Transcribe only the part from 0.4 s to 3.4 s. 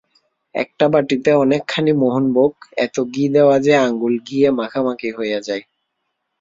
একটা বাটিতে অনেকখানি মোহনভোগ, এত ঘি